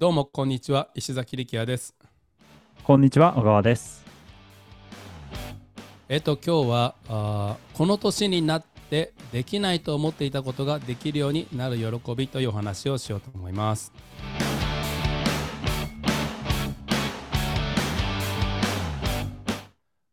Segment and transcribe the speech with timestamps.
[0.00, 0.88] どうもこんにちは。
[0.94, 1.94] 石崎力也です。
[2.84, 4.02] こんにちは、小川です。
[6.08, 13.92] えっと今日はあーこの年になってできないと思っていたことができるようになる喜びというお話をしようと思います。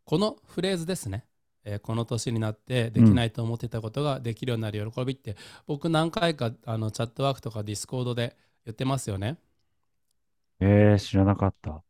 [0.04, 1.23] このフレーズですね、
[1.63, 8.35] えーこの年になってできないと思っていたことができるようになる喜びって、僕何回かあの Chatwork とか Discord で
[8.65, 9.38] 言ってますよね
[10.60, 11.84] えー、知らなかった。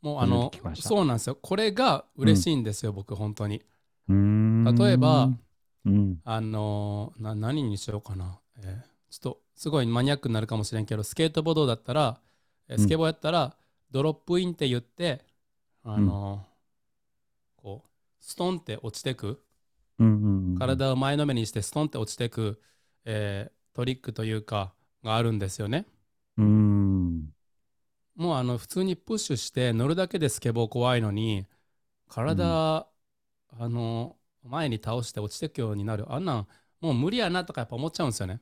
[0.00, 1.36] もうあのそうなんですよ。
[1.36, 3.62] これが嬉しいんですよ、僕本当に。
[4.08, 5.30] 例えば、
[5.84, 6.20] うん。
[6.24, 12.20] あのーな何にしようかな、えーちょっとすごいマニアックになるかもしれんけどスケートボードだったら、
[12.76, 13.56] スケボーやったら、
[13.90, 15.24] ドロップインって言って
[15.82, 17.88] あのーこう
[18.20, 19.42] ストンって落ちてく。
[19.98, 20.58] うんうんうん。
[20.58, 22.60] 体を前のめりにしてストンって落ちてく、
[23.04, 24.72] えートリックというか
[25.04, 25.86] があるんですよね
[28.38, 31.46] あの普通にプッシュして乗るだけでスケボー怖いのに
[32.08, 32.88] 体、
[33.58, 36.06] あの前に倒して落ちてくようになる。
[36.12, 36.46] あんなん
[36.80, 38.40] もう無理やなとかやっぱ思っちゃうんですよね。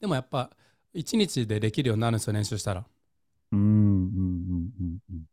[0.00, 0.50] でもやっぱ
[0.92, 2.84] 1日でできるようになるんですよ練習したら。
[3.52, 3.66] うんうん
[4.80, 5.24] うんうん。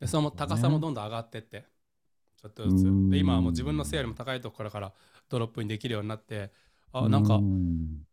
[0.00, 1.64] でその高さもどんどん上がってって
[2.40, 2.86] ちょっとずつ。
[2.86, 3.10] うん。
[3.10, 4.92] で今はもう自分の背よりも高いところから
[5.28, 6.50] ドロップにできるようになって
[6.94, 7.04] うん。
[7.06, 8.06] あなんかうん。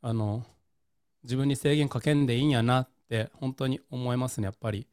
[0.00, 0.46] あの
[1.28, 4.88] 自分に制限かけんでいいんやなって本当に思いますねやっぱり。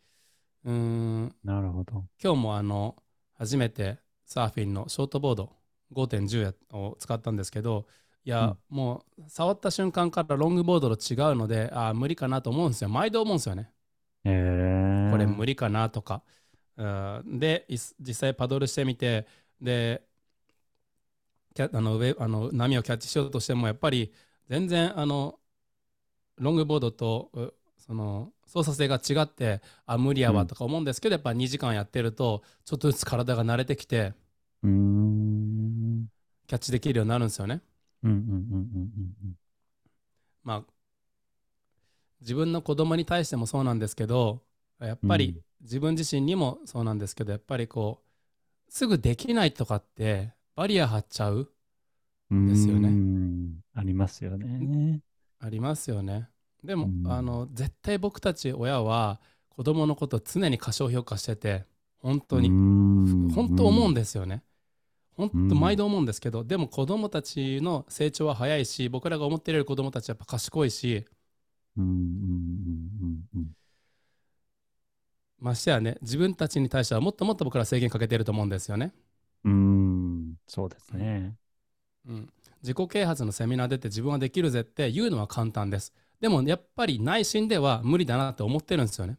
[0.66, 1.36] うーん。
[1.46, 2.04] なるほど。
[2.22, 2.98] 今日もあの
[3.38, 5.54] 初めてサーフィンのショートボード
[5.94, 7.88] 5.10やを使ったんですけど
[8.26, 12.90] いや、もう触った瞬間からロングボードと違うのであー無理かなと思うんですよ。
[12.90, 13.72] 毎度思うんですよね。
[14.26, 15.12] えー。
[15.12, 16.22] これ無理かなとか、
[16.76, 17.40] うん。
[17.40, 19.26] でい実際パドルしてみて
[19.62, 20.04] で
[21.54, 24.12] キャあの上あの波をキャッチしようとしてもやっぱり
[24.50, 25.40] 全然あの
[26.38, 34.14] ロングボードとうその操作性が違ってあ無理やわとか思うんですけど、やっぱ2時間やってるとちょっとずつ体が慣れてきて。
[36.48, 37.62] キャッチできるようになるんですよね。
[38.04, 39.38] うんうんうんうんうん
[40.44, 40.64] まあ
[42.22, 44.42] 自分の子供に対してもそうなんですけど
[44.80, 48.04] やっぱりうん自分自身にもそうなんですけどやっぱりこ
[48.68, 51.50] うすぐできないとかってバリア張っちゃう
[52.30, 52.48] うん。
[52.48, 52.90] ですよね
[53.74, 55.02] ありますよね。
[55.46, 56.28] ありますよね。
[56.64, 57.12] でも、うん。
[57.12, 61.66] あの絶対僕たち親は子供のこと常に過小評価してて
[62.00, 62.50] 本当に。
[62.50, 64.44] に本当思うんですよね。
[65.16, 71.06] 本当うん毎度思うんですけど、でも子供たちの成長は早いし僕らが思ってるより子供たちはやっぱ賢いし。
[75.38, 78.94] ましてやね自分たちに対してはもっともっと僕ら制限かけてると思うんですよね。
[79.44, 81.36] うーん、そうですね。
[82.08, 82.30] うん、
[82.62, 85.94] 自己啓発のセミナー出て自分はできるぜって言うのは簡単です。
[86.20, 89.18] でもやっぱり内心では無理だなって思ってるんですよね。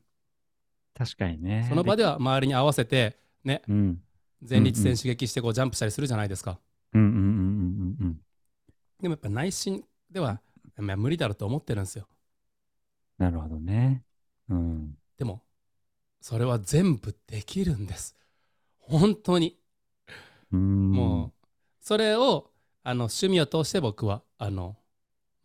[0.94, 1.66] 確かにね。
[1.68, 4.00] その場では周りに合わせてね、うん。
[4.48, 6.58] 前立腺刺激してこうジャンプしたりするじゃないですか。
[6.94, 8.20] うんうんうんうんうん。
[9.00, 10.40] でもやっぱ内心では
[10.78, 12.08] まあ無理だろうと思ってるんですよ。
[13.18, 14.02] なるほどね。
[14.48, 14.96] うん。
[15.18, 15.42] でも
[16.20, 18.16] それは全部できるんです。
[18.78, 19.58] 本当に。
[20.52, 20.92] うん。
[20.92, 21.46] もう
[21.80, 22.50] それを
[22.86, 24.76] あの趣味を通して僕はあの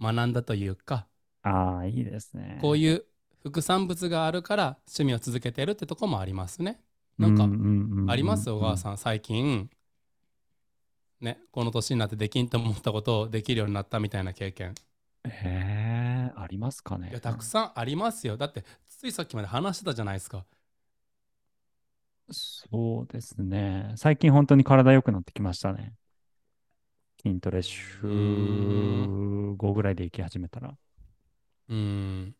[0.01, 1.07] 学んだというか、
[1.43, 2.61] ああ、いいですね。
[2.61, 3.05] こういう
[3.43, 6.81] 副産物があるから趣味を続けてるってとこもありますね。
[7.17, 7.51] なんか
[8.05, 8.49] あります？
[8.49, 8.77] 小川ん。
[8.77, 9.69] さん最近
[11.21, 14.75] ねこの年になってできんと思ったことをできるようになったみたいな経験
[15.23, 17.09] ええ、ありますかね。
[17.11, 20.45] いやたくさんありますよだってついさっきまで話してたじゃないですか
[22.31, 23.93] そうですね。
[23.97, 25.93] 最近本当に体良くなってきましたね。
[27.21, 30.75] 筋トレ週5ぐらいで行き始めたら。
[31.69, 32.35] うーん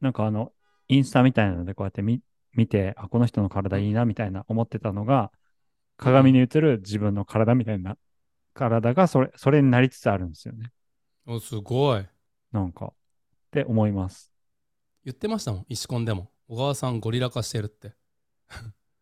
[0.00, 0.52] なんかあの、
[0.88, 2.20] インスタみたいなのでこうやって見
[2.52, 5.32] 見て、あ、この人の体いいなみたいな思ってたのが、
[5.96, 7.96] 鏡に映る自分の体みたいな、
[8.54, 10.70] 体がそれ、それになりつつあるんですよね。
[11.26, 12.06] おすごい
[12.52, 12.92] なんか、っ
[13.50, 14.32] て思います。
[15.04, 17.94] 言ってましたもん石コンでも小川さんゴリラ化してるって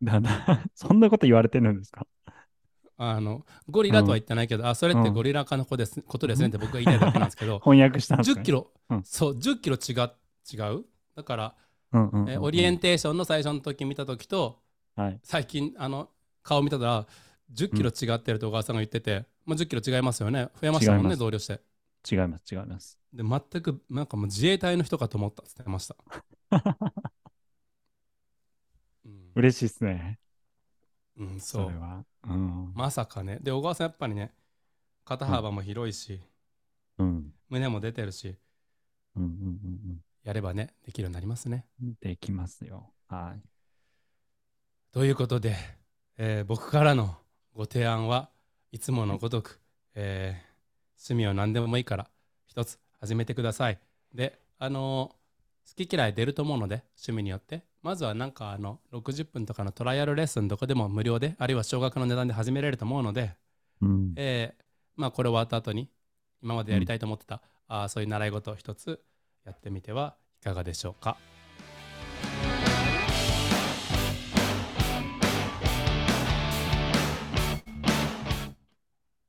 [0.03, 2.07] だなそんなこと言われてるんですか？
[3.11, 9.03] あのゴリラとは言ってないけど、あそれってゴリラ化の子ですことですねって僕が言いたいだけなんですけど翻訳したんですか、10キロ、うん。
[9.05, 10.13] そう10キロ違う
[10.53, 10.85] 違う？
[11.15, 11.55] だから、
[12.29, 14.63] えオリエンテーションの最初の時見た時と
[14.97, 15.21] はい。
[15.23, 16.11] 最近あの
[16.43, 17.07] 顔見たら
[17.53, 20.49] 10キロ違ってると小川さんが言ってて、まあ、10キロ違いますよね。
[20.61, 21.61] 増えましたもんね同僚して。
[22.11, 22.99] 違います、違います。
[23.13, 25.97] で全くなんかもう自衛隊の人かと思ったって言ってました、
[29.05, 29.31] うん。
[29.37, 30.19] 嬉しいっすね。
[31.19, 31.67] うん、そう。
[31.67, 32.05] それは。
[32.25, 32.73] うん。
[32.75, 34.33] まさかねで小川さんやっぱりね
[35.05, 36.21] 肩幅も広いし、
[36.99, 37.33] うん。
[37.49, 38.37] 胸も出てるし
[39.17, 39.33] うんうんう
[39.95, 41.67] んやればね、できるようになりますね。
[41.83, 41.95] うん。
[42.01, 42.93] できますよ。
[43.09, 43.43] はい。
[44.93, 45.57] ということで、
[46.17, 47.17] えー僕からの
[47.55, 48.31] ご提案は
[48.71, 49.61] いつものごとく、
[49.95, 50.53] えー
[50.99, 52.09] 趣味は何でもいいから
[52.47, 53.81] 一つ始めてください。
[54.15, 55.22] で、あのー
[55.69, 63.35] 好き嫌い出ると思うので趣味によってまずはなんかあの60分とかのトライアルレッスンどこでも無料であるいは少額の値段で始められると思うので、
[63.81, 64.13] うん。
[64.17, 64.63] えー
[64.95, 65.89] まあこれ終わった後に
[66.43, 69.01] 今までやりたいと思ってた、あーそういう習い事を一つ
[69.45, 71.17] やってみてはいかがでしょうか。